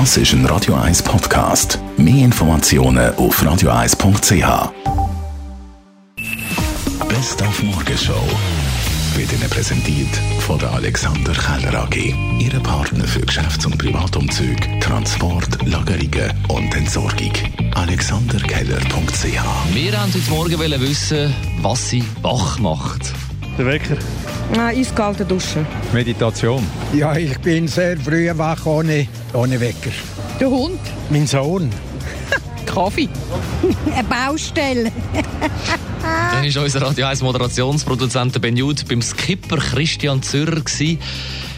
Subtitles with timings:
[0.00, 1.78] Das ist ein Radio 1 Podcast.
[1.96, 4.72] Mehr Informationen auf radio1.ch.
[7.08, 8.28] Best auf Morgenshow
[9.14, 10.08] wird Ihnen präsentiert
[10.40, 12.12] von der Alexander Keller AG.
[12.40, 17.32] Ihre Partner für Geschäfts- und Privatumzug, Transport, Lagerungen und Entsorgung.
[17.76, 21.32] AlexanderKeller.ch Wir haben heute Morgen wollen wissen,
[21.62, 23.12] was sie wach macht.
[23.56, 23.96] Der Wecker.
[24.52, 25.64] Nein, eiskalte Dusche.
[25.92, 26.66] Meditation.
[26.92, 29.90] Ja, ich bin sehr früh wach ohne, ohne Wecker.
[30.38, 30.80] Der Hund.
[31.10, 31.70] Mein Sohn.
[32.66, 33.08] Kaffee.
[33.94, 34.92] Eine Baustelle.
[36.02, 40.60] Dann war unser Radio 1 Moderationsproduzent Ben Jud beim Skipper Christian Zürcher.
[40.60, 40.98] Gewesen.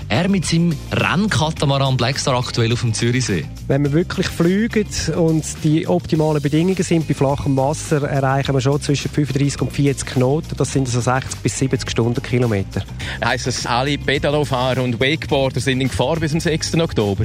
[0.08, 3.44] Er mit seinem Rennkatamaran Blackstar aktuell auf dem Zürichsee.
[3.66, 8.80] Wenn wir wirklich fliegen und die optimalen Bedingungen sind bei flachem Wasser, erreichen wir schon
[8.80, 10.56] zwischen 35 und 40 Knoten.
[10.56, 12.82] Das sind so 60 bis 70 Stundenkilometer.
[13.24, 16.76] Heißt das, alle Pedalofahrer und Wakeboarder sind in Gefahr bis zum 6.
[16.76, 17.24] Oktober?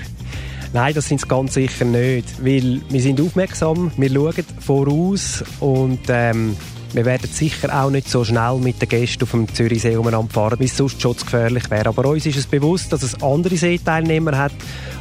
[0.74, 6.00] Nein, das sind es ganz sicher nicht, weil wir sind aufmerksam, wir schauen voraus und
[6.08, 6.56] ähm,
[6.94, 10.60] wir werden sicher auch nicht so schnell mit den Gästen auf dem Zürichsee umeinander fahren,
[10.60, 11.90] wie es sonst schutzgefährlich wäre.
[11.90, 14.52] Aber uns ist es bewusst, dass es andere Seeteilnehmer hat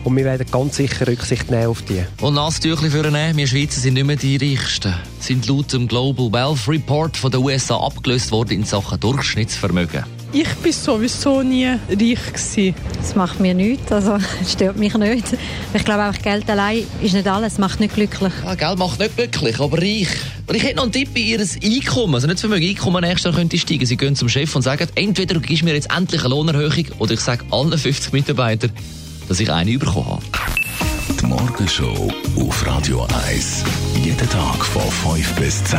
[0.04, 2.04] und wir werden ganz sicher Rücksicht nehmen auf die.
[2.20, 4.94] Und Nasstüchli für einen, wir Schweizer sind nicht mehr die Reichsten.
[5.18, 10.19] Sind laut dem Global Wealth Report von den USA abgelöst worden in Sachen Durchschnittsvermögen.
[10.32, 11.78] Ich war sowieso nie reich.
[11.88, 12.74] Gewesen.
[13.00, 15.36] Das macht mir nichts, also das stört mich nicht.
[15.74, 18.32] Ich glaube auch, Geld allein ist nicht alles, macht nicht glücklich.
[18.44, 20.08] Ja, Geld macht nicht glücklich, aber reich.
[20.46, 22.14] Und ich hätte noch einen Tipp bei Ihr Einkommen.
[22.14, 23.86] Also nicht Vermögen, Einkommen nächstes Jahr könnte steigen.
[23.86, 27.14] Sie gehen zum Chef und sagen, entweder du gibst mir jetzt endlich eine Lohnerhöhung oder
[27.14, 28.70] ich sage allen 50 Mitarbeitern,
[29.28, 30.22] dass ich eine bekommen habe.
[31.20, 33.64] Die Morgenshow auf Radio 1.
[34.04, 35.78] Jeden Tag von 5 bis 10.